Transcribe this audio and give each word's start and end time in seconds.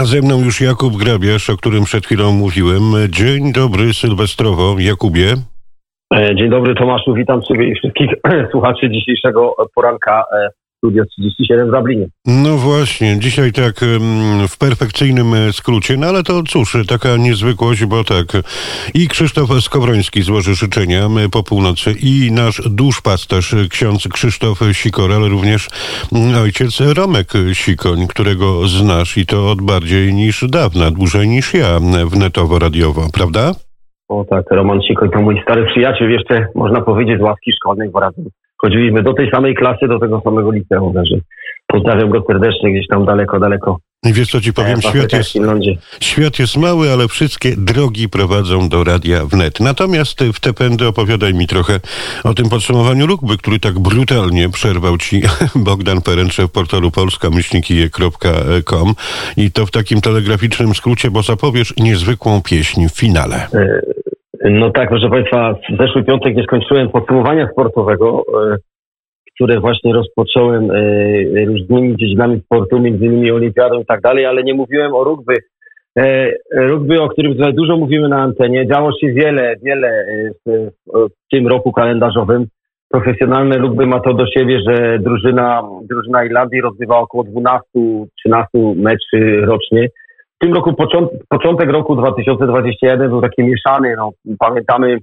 A 0.00 0.04
ze 0.04 0.20
mną 0.20 0.44
już 0.44 0.60
Jakub 0.60 0.96
Grabiarz, 0.96 1.50
o 1.50 1.56
którym 1.56 1.84
przed 1.84 2.06
chwilą 2.06 2.32
mówiłem. 2.32 2.82
Dzień 3.08 3.52
dobry 3.52 3.92
sylwestrowo, 3.92 4.76
Jakubie. 4.78 5.34
E, 6.14 6.34
dzień 6.34 6.50
dobry 6.50 6.74
Tomaszu, 6.74 7.14
witam 7.14 7.42
Ciebie 7.42 7.68
i 7.68 7.74
wszystkich 7.74 8.10
słuchaczy 8.52 8.90
dzisiejszego 8.90 9.54
poranka 9.74 10.24
e, 10.32 10.48
Studio 10.80 11.04
37 11.04 11.68
w 11.68 11.72
Dublinie. 11.72 12.06
No 12.26 12.56
właśnie, 12.56 13.18
dzisiaj 13.18 13.52
tak 13.52 13.74
w 14.48 14.58
perfekcyjnym 14.58 15.34
e, 15.34 15.52
skrócie, 15.52 15.96
no 15.96 16.06
ale 16.06 16.22
to 16.22 16.42
cóż, 16.42 16.76
taka 16.88 17.16
niezwykłość, 17.16 17.84
bo 17.84 18.04
tak 18.04 18.26
i 18.94 19.08
Krzysztof 19.08 19.50
Skowroński 19.60 20.22
złoży 20.22 20.54
życzenia 20.54 21.02
po 21.32 21.42
północy 21.42 21.94
i 22.02 22.32
nasz 22.32 22.62
duszpasterz 22.70 23.54
ksiądz 23.70 24.08
Krzysztof 24.08 24.58
Sikor, 24.72 25.12
ale 25.12 25.28
również 25.28 25.68
ojciec 26.42 26.80
Romek 26.96 27.28
Sikoń, 27.52 28.06
którego 28.08 28.68
znasz 28.68 29.18
i 29.18 29.26
to 29.26 29.50
od 29.50 29.62
bardziej 29.62 30.14
niż 30.14 30.44
dawna, 30.48 30.90
dłużej 30.90 31.28
niż 31.28 31.54
ja 31.54 31.80
wnetowo-radiowo, 32.06 33.02
prawda? 33.12 33.52
O 34.08 34.24
tak, 34.30 34.44
Roman 34.50 34.80
Sikoń 34.82 35.10
to 35.10 35.20
mój 35.20 35.42
stary 35.42 35.66
przyjaciel, 35.66 36.10
jeszcze 36.10 36.46
można 36.54 36.80
powiedzieć 36.80 37.18
z 37.18 37.22
łaski 37.22 37.52
szkolnej, 37.52 37.90
bo 37.90 38.00
razem 38.00 38.24
chodziliśmy 38.60 39.02
do 39.02 39.14
tej 39.14 39.30
samej 39.30 39.54
klasy, 39.54 39.88
do 39.88 39.98
tego 39.98 40.20
samego 40.24 40.50
liceum, 40.50 40.94
także 40.94 41.16
pozdrawiam 41.66 42.10
go 42.10 42.24
serdecznie 42.26 42.72
gdzieś 42.72 42.86
tam 42.86 43.04
daleko, 43.04 43.40
daleko. 43.40 43.78
I 44.04 44.12
wiesz 44.12 44.30
co 44.30 44.40
ci 44.40 44.52
powiem, 44.52 44.82
świat 44.82 45.12
jest, 45.12 45.38
świat 46.00 46.38
jest 46.38 46.56
mały, 46.56 46.90
ale 46.90 47.08
wszystkie 47.08 47.56
drogi 47.56 48.08
prowadzą 48.08 48.68
do 48.68 48.84
Radia 48.84 49.26
Wnet. 49.26 49.60
Natomiast 49.60 50.20
w 50.34 50.40
te 50.40 50.52
pędy 50.52 50.86
opowiadaj 50.86 51.34
mi 51.34 51.46
trochę 51.46 51.80
o 52.24 52.34
tym 52.34 52.48
podsumowaniu 52.48 53.06
Lukby, 53.06 53.36
który 53.36 53.58
tak 53.58 53.78
brutalnie 53.78 54.48
przerwał 54.48 54.98
ci 54.98 55.22
Bogdan 55.54 56.02
Peręcze 56.02 56.46
w 56.46 56.50
portalu 56.50 56.90
polska-je.com 56.90 57.34
i 59.36 59.52
to 59.52 59.66
w 59.66 59.70
takim 59.70 60.00
telegraficznym 60.00 60.74
skrócie, 60.74 61.10
bo 61.10 61.22
zapowiesz 61.22 61.74
niezwykłą 61.76 62.42
pieśń 62.42 62.88
w 62.88 62.98
finale. 62.98 63.36
E, 63.54 63.80
no 64.40 64.70
tak, 64.70 64.88
proszę 64.88 65.10
Państwa, 65.10 65.54
w 65.54 65.76
zeszły 65.78 66.04
piątek 66.04 66.36
nie 66.36 66.42
skończyłem 66.42 66.88
podsumowania 66.88 67.48
sportowego, 67.52 68.22
e, 68.52 68.56
które 69.34 69.60
właśnie 69.60 69.92
rozpocząłem 69.92 70.70
e, 70.70 71.44
różnymi 71.44 71.96
dziedzinami 71.96 72.40
sportu, 72.40 72.80
między 72.80 73.04
innymi 73.04 73.30
olimpiadą 73.30 73.80
i 73.80 73.86
tak 73.86 74.00
dalej, 74.00 74.26
ale 74.26 74.42
nie 74.42 74.54
mówiłem 74.54 74.94
o 74.94 75.04
rugby. 75.04 75.34
E, 75.98 76.30
rugby, 76.52 77.00
o 77.00 77.08
którym 77.08 77.34
tutaj 77.34 77.54
dużo 77.54 77.76
mówimy 77.76 78.08
na 78.08 78.22
antenie, 78.22 78.66
działo 78.66 78.90
się 79.00 79.12
wiele, 79.12 79.54
wiele 79.62 80.04
w, 80.46 80.68
tym 81.32 81.48
roku 81.48 81.72
kalendarzowym. 81.72 82.46
Profesjonalne 82.88 83.58
rugby 83.58 83.86
ma 83.86 84.00
to 84.00 84.14
do 84.14 84.26
siebie, 84.26 84.60
że 84.68 84.98
drużyna, 84.98 85.62
drużyna 85.82 86.24
Irlandii 86.24 86.60
rozgrywa 86.60 86.98
około 86.98 87.24
12-13 87.24 87.96
meczy 88.76 89.40
rocznie 89.40 89.88
w 90.40 90.44
tym 90.44 90.54
roku, 90.54 90.74
początek, 90.74 91.20
początek 91.28 91.70
roku 91.70 91.96
2021 91.96 93.10
był 93.10 93.20
taki 93.20 93.42
mieszany. 93.44 93.94
No, 93.96 94.10
pamiętamy, 94.38 94.98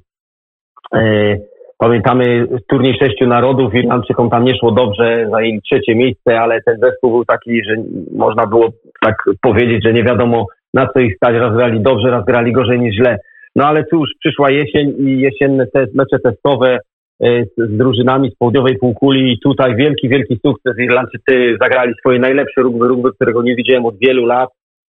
e, 0.96 1.38
pamiętamy 1.78 2.48
turniej 2.70 2.98
sześciu 3.00 3.28
narodów. 3.28 3.74
Irlandczykom 3.74 4.30
tam 4.30 4.46
nie 4.46 4.58
szło 4.60 4.72
dobrze, 4.72 5.28
zajęli 5.32 5.62
trzecie 5.62 5.96
miejsce, 5.96 6.40
ale 6.40 6.62
ten 6.62 6.80
zespół 6.80 7.12
był 7.12 7.26
taki, 7.26 7.64
że 7.64 7.76
można 8.16 8.48
było 8.48 8.70
tak 9.02 9.16
powiedzieć, 9.42 9.84
że 9.84 9.94
nie 9.94 10.04
wiadomo 10.04 10.46
na 10.74 10.88
co 10.88 11.00
ich 11.00 11.16
stać. 11.16 11.36
Raz 11.36 11.54
grali 11.54 11.82
dobrze, 11.82 12.12
raz 12.12 12.26
grali 12.26 12.54
gorzej 12.54 12.80
niż 12.80 12.96
źle. 12.96 13.18
No 13.56 13.68
ale 13.68 13.86
cóż, 13.86 14.10
przyszła 14.20 14.52
jesień 14.52 14.94
i 14.98 15.20
jesienne 15.20 15.68
te 15.68 15.86
mecze 15.94 16.20
testowe 16.20 16.80
e, 17.24 17.46
z, 17.46 17.78
drużynami 17.78 18.32
z 18.32 18.36
południowej 18.36 18.78
półkuli 18.78 19.34
i 19.34 19.40
tutaj 19.40 19.76
wielki, 19.76 20.10
wielki 20.10 20.40
sukces. 20.46 20.80
Irlandczycy 20.80 21.58
zagrali 21.62 21.94
swoje 22.00 22.20
najlepsze 22.20 22.62
rugby, 22.62 22.88
rugby, 22.88 23.14
którego 23.14 23.44
nie 23.44 23.56
widziałem 23.56 23.86
od 23.86 23.98
wielu 23.98 24.26
lat 24.26 24.50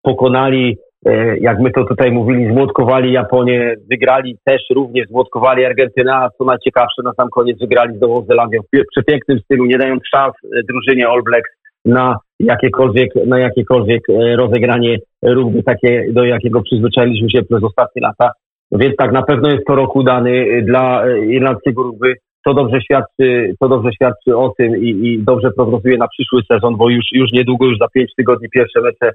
pokonali, 0.02 0.78
e, 1.06 1.38
jak 1.38 1.60
my 1.60 1.72
to 1.72 1.84
tutaj 1.84 2.12
mówili, 2.12 2.52
zmłotkowali 2.52 3.12
Japonię, 3.12 3.76
wygrali 3.90 4.38
też 4.44 4.62
również, 4.76 5.08
zmłotkowali 5.08 5.66
Argentynę, 5.66 6.16
a 6.16 6.30
co 6.38 6.46
najciekawsze, 6.46 7.02
na 7.04 7.14
sam 7.14 7.30
koniec 7.30 7.60
wygrali 7.60 7.98
z 7.98 8.02
Nową 8.02 8.26
Zelandią 8.26 8.62
w 8.62 8.92
przepięknym 8.92 9.40
stylu, 9.40 9.66
nie 9.66 9.78
dając 9.78 10.02
szans 10.16 10.34
e, 10.44 10.48
drużynie 10.70 11.08
All 11.08 11.24
Blacks 11.24 11.52
na 11.86 12.18
jakiekolwiek, 12.40 13.10
na 13.28 13.40
jakiekolwiek 13.40 14.02
e, 14.10 14.36
rozegranie 14.36 14.98
rugby, 15.24 15.64
takie, 15.64 16.06
do 16.12 16.24
jakiego 16.24 16.62
przyzwyczailiśmy 16.62 17.30
się 17.30 17.44
przez 17.44 17.64
ostatnie 17.64 18.02
lata. 18.02 18.32
Więc 18.72 18.96
tak, 18.96 19.12
na 19.12 19.22
pewno 19.22 19.50
jest 19.50 19.66
to 19.68 19.76
rok 19.76 19.96
udany 19.96 20.62
dla 20.62 21.04
irlandzkiego 21.18 21.84
rugby 21.84 22.16
to 22.46 22.54
dobrze 22.54 22.82
świadczy, 22.82 23.54
to 23.60 23.70
dobrze 23.70 23.94
świadczy 23.94 24.38
o 24.38 24.54
tym 24.58 24.78
i, 24.78 24.90
i 24.90 25.24
dobrze 25.24 25.52
prognozuje 25.52 25.98
na 25.98 26.08
przyszły 26.08 26.42
sezon, 26.52 26.78
bo 26.78 26.90
już, 26.90 27.06
już 27.12 27.32
niedługo, 27.32 27.66
już 27.66 27.78
za 27.78 27.88
pięć 27.88 28.12
tygodni 28.18 28.50
pierwsze 28.50 28.82
mecze 28.82 29.12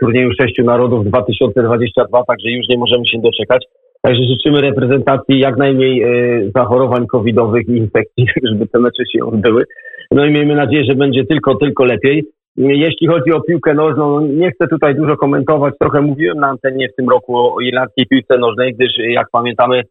turnieju 0.00 0.30
sześciu 0.40 0.64
narodów 0.64 1.06
2022, 1.06 2.24
także 2.24 2.50
już 2.50 2.68
nie 2.68 2.78
możemy 2.78 3.06
się 3.06 3.18
doczekać. 3.20 3.64
Także 4.02 4.22
życzymy 4.24 4.60
reprezentacji 4.60 5.38
jak 5.38 5.56
najmniej 5.56 6.02
y, 6.02 6.50
zachorowań 6.56 7.06
covidowych 7.06 7.68
i 7.68 7.76
infekcji, 7.76 8.26
żeby 8.50 8.66
te 8.66 8.78
mecze 8.78 9.02
się 9.12 9.24
odbyły. 9.24 9.64
No 10.10 10.24
i 10.24 10.32
miejmy 10.32 10.54
nadzieję, 10.54 10.84
że 10.84 10.94
będzie 10.94 11.26
tylko, 11.26 11.54
tylko 11.54 11.84
lepiej. 11.84 12.24
Jeśli 12.56 13.06
chodzi 13.06 13.32
o 13.32 13.40
piłkę 13.40 13.74
nożną, 13.74 14.20
no 14.20 14.26
nie 14.26 14.50
chcę 14.50 14.68
tutaj 14.68 14.94
dużo 14.94 15.16
komentować. 15.16 15.74
Trochę 15.80 16.00
mówiłem 16.00 16.38
na 16.38 16.48
antenie 16.48 16.88
w 16.88 16.96
tym 16.96 17.08
roku 17.08 17.36
o 17.36 17.60
irlandzkiej 17.60 18.06
piłce 18.06 18.38
nożnej, 18.38 18.74
gdyż 18.74 18.90
jak 18.98 19.26
pamiętamy, 19.32 19.82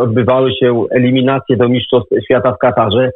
odbywały 0.00 0.50
się 0.52 0.84
eliminacje 0.90 1.56
do 1.56 1.68
Mistrzostw 1.68 2.10
Świata 2.24 2.52
w 2.52 2.58
Katarze. 2.58 3.10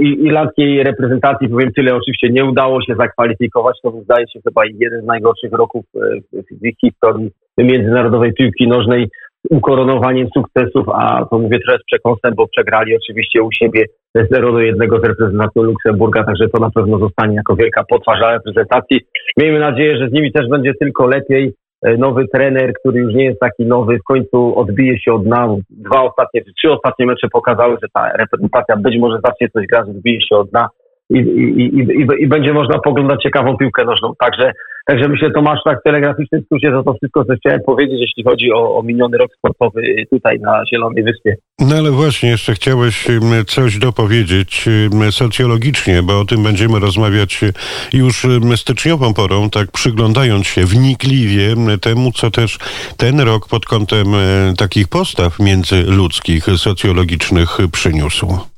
Irlandzkiej 0.00 0.82
reprezentacji, 0.82 1.48
powiem 1.48 1.72
tyle, 1.72 1.94
oczywiście 1.94 2.28
nie 2.30 2.44
udało 2.44 2.82
się 2.82 2.94
zakwalifikować. 2.94 3.78
To 3.82 3.90
zdaje 3.90 4.28
się 4.28 4.40
chyba 4.44 4.62
jeden 4.78 5.02
z 5.02 5.06
najgorszych 5.06 5.52
roków 5.52 5.84
e, 5.96 6.20
w 6.32 6.80
historii 6.80 7.30
międzynarodowej 7.58 8.32
piłki 8.32 8.68
nożnej 8.68 9.08
ukoronowaniem 9.50 10.28
sukcesów, 10.36 10.86
a 10.88 11.26
to 11.30 11.38
mówię 11.38 11.58
trochę 11.60 11.78
z 11.78 11.84
przekąsem, 11.84 12.34
bo 12.34 12.48
przegrali 12.48 12.96
oczywiście 12.96 13.42
u 13.42 13.48
siebie 13.52 13.84
0 14.32 14.52
do 14.52 14.60
1 14.60 14.88
z 14.90 15.04
reprezentacją 15.04 15.62
Luksemburga, 15.62 16.24
także 16.24 16.48
to 16.48 16.60
na 16.60 16.70
pewno 16.70 16.98
zostanie 16.98 17.34
jako 17.34 17.56
wielka 17.56 17.84
potwarza 17.84 18.32
reprezentacji. 18.32 19.00
Miejmy 19.36 19.58
nadzieję, 19.58 19.98
że 19.98 20.08
z 20.08 20.12
nimi 20.12 20.32
też 20.32 20.48
będzie 20.48 20.72
tylko 20.80 21.06
lepiej. 21.06 21.54
E, 21.84 21.96
nowy 21.96 22.28
trener, 22.28 22.72
który 22.80 23.00
już 23.00 23.14
nie 23.14 23.24
jest 23.24 23.40
taki 23.40 23.66
nowy, 23.66 23.98
w 23.98 24.02
końcu 24.02 24.58
odbije 24.58 25.00
się 25.00 25.12
od 25.12 25.24
dna. 25.24 25.48
Dwa 25.70 26.02
ostatnie, 26.02 26.44
trzy 26.44 26.72
ostatnie 26.72 27.06
mecze 27.06 27.28
pokazały, 27.28 27.76
że 27.82 27.88
ta 27.92 28.12
reprezentacja 28.12 28.76
być 28.76 28.98
może 28.98 29.18
zacznie 29.24 29.48
coś 29.50 29.66
grać, 29.66 29.88
odbije 29.88 30.20
się 30.20 30.36
od 30.36 30.50
dna 30.50 30.68
i, 31.10 31.18
i, 31.18 31.78
i, 31.78 32.22
i, 32.22 32.26
będzie 32.26 32.52
można 32.52 32.78
poglądać 32.78 33.22
ciekawą 33.22 33.56
piłkę 33.56 33.84
nożną. 33.84 34.12
Także, 34.18 34.52
także 34.86 35.08
myślę, 35.08 35.30
Tomasz, 35.30 35.58
tak 35.64 35.80
w 35.80 35.82
telegraficznym 35.82 36.42
skrócie 36.44 36.70
za 36.70 36.82
to 36.82 36.94
wszystko, 36.94 37.24
co 37.24 37.34
chciałem 37.36 37.60
powiedzieć, 37.66 38.00
jeśli 38.00 38.24
chodzi 38.24 38.52
o, 38.52 38.76
o 38.76 38.82
miniony 38.82 39.18
rok 39.18 39.30
sportowy 39.38 39.82
tutaj 40.10 40.40
na 40.40 40.62
Zielonej 40.66 41.04
Wyspie. 41.04 41.36
No 41.60 41.76
ale 41.76 41.90
właśnie, 41.90 42.28
jeszcze 42.28 42.54
chciałeś 42.54 43.06
coś 43.46 43.78
dopowiedzieć 43.78 44.68
socjologicznie, 45.10 46.02
bo 46.02 46.20
o 46.20 46.24
tym 46.24 46.42
będziemy 46.42 46.78
rozmawiać 46.78 47.40
już 47.92 48.26
styczniową 48.56 49.14
porą, 49.14 49.50
tak 49.50 49.70
przyglądając 49.72 50.46
się 50.46 50.64
wnikliwie 50.64 51.54
temu, 51.80 52.12
co 52.12 52.30
też 52.30 52.58
ten 52.96 53.20
rok 53.20 53.48
pod 53.48 53.66
kątem 53.66 54.06
takich 54.58 54.88
postaw 54.88 55.40
międzyludzkich, 55.40 56.44
socjologicznych 56.56 57.58
przyniósł. 57.72 58.53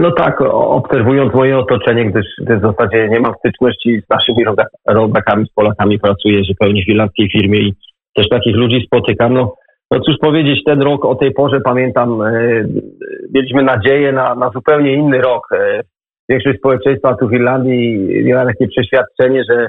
No 0.00 0.10
tak, 0.10 0.40
obserwując 0.50 1.34
moje 1.34 1.58
otoczenie, 1.58 2.10
gdyż, 2.10 2.26
gdyż 2.40 2.58
w 2.58 2.62
zasadzie 2.62 3.08
nie 3.08 3.20
mam 3.20 3.34
styczności 3.38 4.02
z 4.06 4.10
naszymi 4.10 4.44
rodakami, 4.86 5.46
z 5.46 5.52
Polakami, 5.52 5.98
pracuję 5.98 6.44
zupełnie 6.44 6.84
w 6.84 6.88
irlandzkiej 6.88 7.30
firmie 7.30 7.58
i 7.58 7.74
też 8.14 8.28
takich 8.28 8.56
ludzi 8.56 8.86
spotykam. 8.86 9.34
No, 9.34 9.54
no 9.90 10.00
cóż 10.00 10.16
powiedzieć, 10.20 10.64
ten 10.66 10.82
rok 10.82 11.04
o 11.04 11.14
tej 11.14 11.32
porze 11.32 11.60
pamiętam, 11.60 12.22
e, 12.22 12.64
mieliśmy 13.34 13.62
nadzieję 13.62 14.12
na, 14.12 14.34
na 14.34 14.50
zupełnie 14.50 14.94
inny 14.94 15.20
rok. 15.20 15.48
E, 15.52 15.80
większość 16.28 16.58
społeczeństwa 16.58 17.14
tu 17.14 17.28
w 17.28 17.32
Irlandii 17.32 18.08
miała 18.24 18.46
takie 18.46 18.68
przeświadczenie, 18.68 19.42
że 19.50 19.66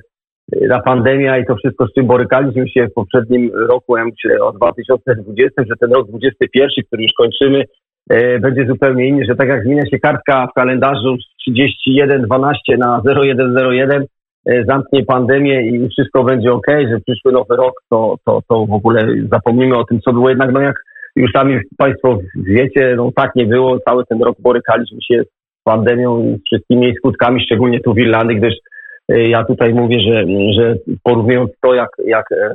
ta 0.69 0.79
pandemia 0.81 1.37
i 1.37 1.45
to 1.45 1.55
wszystko, 1.55 1.87
z 1.87 1.93
czym 1.93 2.07
borykaliśmy 2.07 2.69
się 2.69 2.87
w 2.87 2.93
poprzednim 2.93 3.51
roku, 3.69 3.97
ja 3.97 4.05
myślę 4.05 4.43
o 4.43 4.51
2020, 4.51 5.63
że 5.69 5.75
ten 5.79 5.93
rok 5.93 6.07
2021, 6.07 6.85
który 6.87 7.03
już 7.03 7.11
kończymy, 7.17 7.63
E, 7.63 7.88
będzie 8.39 8.65
zupełnie 8.67 9.07
inny, 9.07 9.25
że 9.25 9.35
tak 9.35 9.47
jak 9.47 9.63
zmienia 9.63 9.85
się 9.85 9.99
kartka 9.99 10.47
w 10.47 10.53
kalendarzu 10.53 11.17
z 11.17 11.51
31.12 11.51 12.77
na 12.77 13.01
0101, 13.05 14.05
e, 14.45 14.65
zamknie 14.65 15.05
pandemię 15.05 15.67
i 15.67 15.89
wszystko 15.89 16.23
będzie 16.23 16.51
ok, 16.51 16.67
że 16.67 16.99
przyszły 16.99 17.31
nowy 17.31 17.55
rok, 17.55 17.73
to, 17.89 18.15
to, 18.25 18.41
to 18.49 18.65
w 18.65 18.73
ogóle 18.73 19.07
zapomnimy 19.31 19.77
o 19.77 19.83
tym, 19.83 20.01
co 20.01 20.13
było 20.13 20.29
jednak, 20.29 20.51
no 20.51 20.61
jak 20.61 20.75
już 21.15 21.31
sami 21.31 21.59
Państwo 21.77 22.19
wiecie, 22.35 22.93
no 22.97 23.11
tak 23.15 23.35
nie 23.35 23.45
było, 23.45 23.79
cały 23.79 24.05
ten 24.05 24.21
rok 24.21 24.37
borykaliśmy 24.39 24.97
się 25.11 25.23
z 25.23 25.63
pandemią 25.63 26.19
i 26.23 26.41
wszystkimi 26.45 26.85
jej 26.85 26.95
skutkami, 26.95 27.43
szczególnie 27.45 27.79
tu 27.79 27.93
w 27.93 27.99
Irlandii, 27.99 28.37
gdyż 28.37 28.53
E, 28.53 28.78
ja 29.09 29.43
tutaj 29.43 29.73
mówię, 29.73 29.99
że, 29.99 30.25
że 30.53 30.75
porównując 31.03 31.51
to, 31.61 31.73
jak, 31.73 31.89
jak 32.05 32.31
e, 32.31 32.53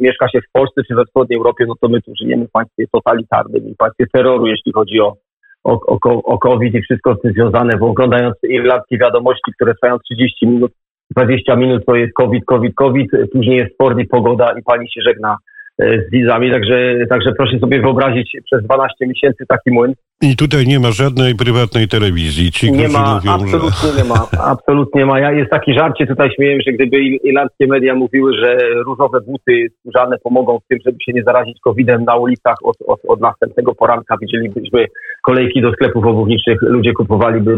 mieszka 0.00 0.28
się 0.28 0.40
w 0.40 0.52
Polsce 0.52 0.82
czy 0.88 0.94
we 0.94 1.04
wschodniej 1.04 1.36
Europie, 1.36 1.64
no 1.68 1.74
to 1.80 1.88
my 1.88 2.02
tu 2.02 2.12
żyjemy 2.20 2.46
w 2.46 2.50
państwie 2.50 2.84
totalitarnym 2.92 3.68
i 3.68 3.74
państwie 3.74 4.06
terroru, 4.12 4.46
jeśli 4.46 4.72
chodzi 4.72 5.00
o, 5.00 5.16
o, 5.64 5.80
o, 5.86 6.22
o 6.22 6.38
COVID 6.38 6.74
i 6.74 6.82
wszystko 6.82 7.14
z 7.14 7.20
tym 7.20 7.32
związane, 7.32 7.76
bo 7.76 7.86
oglądając 7.86 8.36
irlandzkie 8.42 8.98
wiadomości, 8.98 9.52
które 9.54 9.74
trwają 9.74 9.98
30 9.98 10.46
minut, 10.46 10.72
20 11.16 11.56
minut 11.56 11.86
to 11.86 11.94
jest 11.94 12.12
COVID, 12.14 12.44
COVID, 12.44 12.74
COVID, 12.74 13.10
później 13.32 13.56
jest 13.56 13.74
sport 13.74 13.98
i 13.98 14.06
pogoda 14.06 14.52
i 14.58 14.62
pani 14.62 14.90
się 14.90 15.00
żegna 15.02 15.32
e, 15.32 15.51
z 16.08 16.10
widzami, 16.10 16.50
także, 16.50 17.06
także 17.08 17.32
proszę 17.32 17.58
sobie 17.58 17.80
wyobrazić 17.80 18.36
przez 18.44 18.64
12 18.64 19.06
miesięcy 19.06 19.44
taki 19.48 19.70
młyn. 19.70 19.94
I 20.22 20.36
tutaj 20.36 20.66
nie 20.66 20.80
ma 20.80 20.90
żadnej 20.90 21.34
prywatnej 21.34 21.88
telewizji. 21.88 22.52
Ci, 22.52 22.72
Nie 22.72 22.88
ma, 22.88 23.14
mówią, 23.14 23.46
że... 23.48 23.56
absolutnie 23.56 24.02
nie 24.02 24.08
ma, 24.08 24.26
absolutnie 24.52 25.00
nie 25.00 25.06
ma. 25.06 25.20
Ja, 25.20 25.32
jest 25.32 25.50
taki 25.50 25.74
żarcie 25.74 26.06
tutaj 26.06 26.30
śmieję, 26.36 26.58
że 26.66 26.72
gdyby 26.72 26.96
irlandzkie 26.98 27.66
media 27.66 27.94
mówiły, 27.94 28.32
że 28.42 28.58
różowe 28.86 29.20
buty 29.20 29.68
skórzane 29.78 30.18
pomogą 30.18 30.58
w 30.58 30.68
tym, 30.68 30.78
żeby 30.86 30.98
się 31.04 31.12
nie 31.12 31.22
zarazić 31.22 31.58
COVID-em 31.60 32.04
na 32.04 32.16
ulicach 32.16 32.56
od, 32.64 32.76
od, 32.86 33.00
od 33.08 33.20
następnego 33.20 33.74
poranka, 33.74 34.16
widzielibyśmy 34.20 34.86
kolejki 35.22 35.62
do 35.62 35.72
sklepów 35.72 36.06
obuwniczych, 36.06 36.62
ludzie 36.62 36.92
kupowaliby 36.92 37.56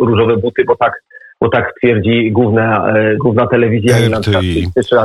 różowe 0.00 0.36
buty, 0.36 0.64
bo 0.66 0.76
tak, 0.76 0.92
bo 1.40 1.48
tak 1.48 1.72
twierdzi 1.80 2.32
główna, 2.32 2.94
e, 2.96 3.16
główna 3.16 3.46
telewizja 3.46 3.96
RTI. 3.96 4.04
irlandzka, 4.04 4.40
czy 4.88 4.96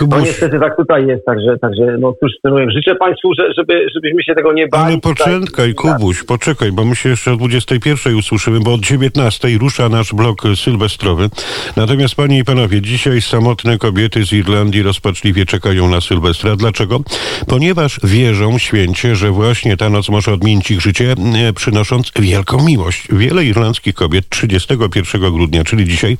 radio. 0.00 0.06
No 0.06 0.16
Kubuś, 0.16 0.28
niestety 0.28 0.60
tak 0.60 0.76
tutaj 0.76 1.06
jest, 1.06 1.24
także, 1.24 1.58
także 1.60 1.96
no 2.00 2.14
cóż, 2.20 2.32
życzę 2.74 2.94
Państwu, 2.94 3.34
że, 3.38 3.52
żeby, 3.56 3.86
żebyśmy 3.94 4.22
się 4.24 4.34
tego 4.34 4.52
nie 4.52 4.68
bali. 4.68 4.84
ale 4.84 5.00
Tutaj- 5.00 5.40
poczekaj, 5.40 5.74
Kubuś, 5.74 6.24
poczekaj, 6.24 6.72
bo 6.72 6.84
my 6.84 6.96
się 6.96 7.08
jeszcze 7.08 7.32
o 7.32 7.36
21 7.36 8.14
usłyszymy, 8.16 8.60
bo 8.60 8.74
od 8.74 8.80
19 8.80 9.48
rusza 9.58 9.88
nasz 9.88 10.14
blok 10.14 10.42
sylwestrowy. 10.54 11.28
Natomiast 11.76 12.14
panie 12.14 12.38
i 12.38 12.44
panowie, 12.44 12.82
dzisiaj 12.82 13.22
samotne 13.22 13.78
kobiety 13.78 14.24
z 14.24 14.32
Irlandii 14.32 14.82
rozpaczliwie 14.82 15.46
czekają 15.46 15.88
na 15.88 16.00
Sylwestra. 16.00 16.56
Dlaczego? 16.56 17.00
Ponieważ 17.46 18.00
wierzą 18.04 18.58
święcie, 18.58 19.16
że 19.16 19.30
właśnie 19.30 19.76
ta 19.76 19.90
noc 19.90 20.08
może 20.08 20.32
odmienić 20.32 20.70
ich 20.70 20.80
życie, 20.80 21.14
e, 21.48 21.52
przynosząc 21.52 22.12
wielką 22.20 22.64
miłość. 22.64 23.08
Wiele 23.12 23.44
irlandzkich 23.44 23.94
kobiet 23.94 24.28
31 24.28 25.32
grudnia, 25.32 25.64
czyli 25.64 25.84
dzisiaj, 25.84 26.16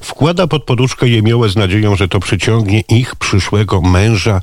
wkłada 0.00 0.46
pod 0.46 0.64
poduszkę 0.64 1.08
jemiołę 1.08 1.48
z 1.48 1.56
nadzieją, 1.56 1.96
że 1.96 2.08
to 2.08 2.20
przyciągnie 2.20 2.82
ich 2.88 3.16
przyszłego 3.22 3.80
męża 3.80 4.40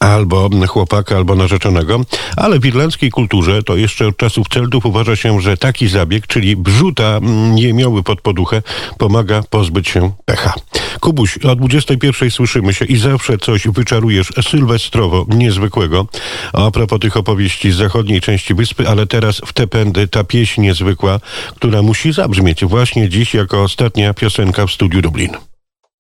albo 0.00 0.50
chłopaka, 0.68 1.16
albo 1.16 1.34
narzeczonego. 1.34 2.00
Ale 2.36 2.58
w 2.58 2.66
irlandzkiej 2.66 3.10
kulturze 3.10 3.62
to 3.62 3.76
jeszcze 3.76 4.06
od 4.06 4.16
czasów 4.16 4.48
Celtów 4.48 4.86
uważa 4.86 5.16
się, 5.16 5.40
że 5.40 5.56
taki 5.56 5.88
zabieg, 5.88 6.26
czyli 6.26 6.56
brzuta 6.56 7.04
mm, 7.04 7.58
jemioły 7.58 8.02
pod 8.02 8.20
poduchę, 8.20 8.62
pomaga 8.98 9.42
pozbyć 9.50 9.88
się 9.88 10.12
pecha. 10.24 10.54
Kubuś, 11.00 11.38
o 11.38 11.56
21 11.56 12.30
słyszymy 12.30 12.74
się 12.74 12.84
i 12.84 12.96
zawsze 12.96 13.38
coś 13.38 13.68
wyczarujesz 13.68 14.32
sylwestrowo 14.50 15.26
niezwykłego. 15.28 16.06
A 16.52 16.70
propos 16.70 17.00
tych 17.00 17.16
opowieści 17.16 17.72
z 17.72 17.76
zachodniej 17.76 18.20
części 18.20 18.54
wyspy, 18.54 18.88
ale 18.88 19.06
teraz 19.06 19.40
w 19.46 19.52
te 19.52 19.66
pędy 19.66 20.08
ta 20.08 20.24
pieśń 20.24 20.60
niezwykła, 20.60 21.20
która 21.56 21.82
musi 21.82 22.12
zabrzmieć 22.12 22.64
właśnie 22.64 23.08
dziś 23.08 23.34
jako 23.34 23.62
ostatnia 23.62 24.14
piosenka 24.14 24.66
w 24.66 24.72
studiu 24.72 25.02
Dublin. 25.02 25.51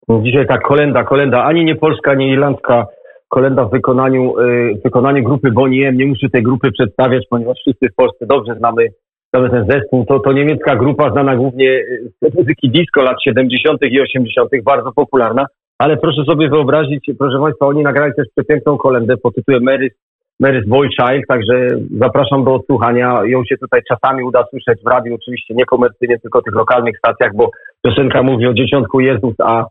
Dzisiaj 0.09 0.47
ta 0.47 0.59
kolenda, 0.59 1.05
kolenda, 1.05 1.45
ani 1.45 1.65
nie 1.65 1.77
polska, 1.77 2.11
ani 2.11 2.31
irlandzka 2.31 2.87
kolenda 3.29 3.65
w 3.65 3.71
wykonaniu, 3.71 4.39
y, 4.39 4.75
w 4.75 4.83
wykonaniu 4.83 5.25
grupy 5.25 5.51
Bonnie 5.51 5.89
M. 5.89 5.97
Nie 5.97 6.07
muszę 6.07 6.31
tej 6.31 6.43
grupy 6.43 6.73
przedstawiać, 6.73 7.25
ponieważ 7.31 7.57
wszyscy 7.61 7.89
w 7.89 7.95
Polsce 7.95 8.27
dobrze 8.27 8.55
znamy, 8.59 8.89
znamy 9.35 9.51
ten 9.51 9.67
zespół. 9.71 10.05
To, 10.05 10.21
to 10.21 10.33
niemiecka 10.33 10.77
grupa 10.77 11.11
znana 11.11 11.37
głównie 11.37 11.85
z 12.23 12.35
muzyki 12.35 12.71
disco 12.71 13.03
lat 13.03 13.17
70. 13.25 13.83
i 13.83 14.01
80., 14.01 14.51
bardzo 14.65 14.93
popularna. 14.93 15.47
Ale 15.79 15.97
proszę 15.97 16.25
sobie 16.25 16.49
wyobrazić, 16.49 17.11
proszę 17.19 17.39
Państwa, 17.41 17.67
oni 17.67 17.83
nagrali 17.83 18.13
też 18.17 18.27
przepiękną 18.37 18.79
kolendę 18.79 19.17
pod 19.17 19.35
tytułem 19.35 19.63
Mary's, 19.63 19.95
Mary's 20.43 20.67
Boy 20.67 20.89
Child, 20.89 21.27
także 21.29 21.69
zapraszam 21.99 22.45
do 22.45 22.55
odsłuchania. 22.55 23.21
Ją 23.25 23.45
się 23.45 23.57
tutaj 23.59 23.81
czasami 23.89 24.23
uda 24.23 24.45
słyszeć 24.51 24.85
w 24.85 24.91
radiu, 24.91 25.15
oczywiście 25.15 25.55
niekomercyjnie, 25.55 26.19
tylko 26.19 26.43
tych 26.43 26.55
lokalnych 26.55 26.99
stacjach, 26.99 27.31
bo 27.35 27.51
piosenka 27.83 28.23
mówi 28.23 28.47
o 28.47 28.55
dzieciątku 28.55 29.01
Jezus, 29.01 29.35
a 29.39 29.65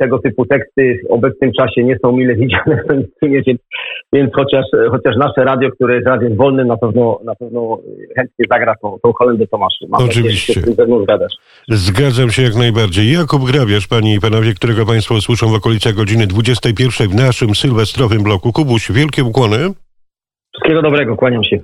tego 0.00 0.18
typu 0.18 0.46
teksty 0.46 1.00
w 1.08 1.12
obecnym 1.12 1.52
czasie 1.52 1.84
nie 1.84 1.98
są 2.04 2.12
mile 2.12 2.34
widziane 2.40 2.82
w 2.84 2.88
mainstreamie, 2.88 3.42
więc, 3.46 3.60
więc 4.12 4.34
chociaż, 4.34 4.64
chociaż 4.90 5.16
nasze 5.16 5.44
radio, 5.44 5.70
które 5.70 5.94
jest 5.94 6.06
radiem 6.06 6.36
wolnym, 6.36 6.66
na 6.66 6.76
pewno, 6.76 7.20
na 7.24 7.34
pewno 7.34 7.78
chętnie 8.16 8.44
zagra 8.50 8.74
tą, 8.82 8.98
tą 9.02 9.12
kolendę 9.12 9.46
Tomaszu. 9.46 9.86
Mam 9.88 10.04
Oczywiście. 10.04 10.54
się. 10.54 10.60
Zgadzam 11.68 12.30
się 12.30 12.42
jak 12.42 12.54
najbardziej. 12.54 13.12
Jakub 13.12 13.42
Grabiarz, 13.50 13.86
panie 13.86 14.14
i 14.14 14.20
panowie, 14.20 14.54
którego 14.54 14.86
państwo 14.86 15.14
usłyszą 15.14 15.48
w 15.48 15.54
okolicach 15.54 15.94
godziny 15.94 16.26
21 16.26 17.08
w 17.08 17.14
naszym 17.14 17.54
sylwestrowym 17.54 18.22
bloku. 18.22 18.52
Kubuś, 18.52 18.92
wielkie 18.92 19.24
ukłony. 19.24 19.58
Wszystkiego 20.52 20.82
dobrego, 20.82 21.16
kłaniam 21.16 21.44
się. 21.44 21.58